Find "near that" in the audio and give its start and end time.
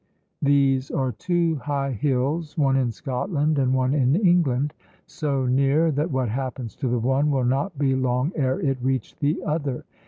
5.45-6.09